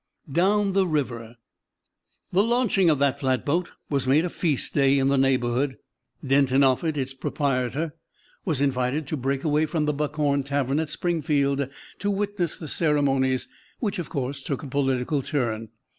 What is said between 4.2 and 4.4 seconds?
a